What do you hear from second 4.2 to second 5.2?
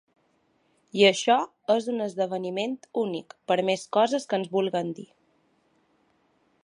que ens vulguen dir.